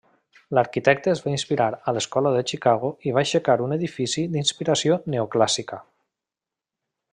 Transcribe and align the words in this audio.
L'arquitecte 0.57 1.11
es 1.11 1.19
va 1.25 1.33
inspirar 1.33 1.67
en 1.91 1.97
l'escola 1.97 2.31
de 2.37 2.41
Chicago 2.53 2.91
i 3.09 3.13
va 3.19 3.23
aixecar 3.25 3.59
un 3.67 3.77
edifici 3.77 4.27
d'inspiració 4.33 5.01
neoclàssica. 5.17 5.81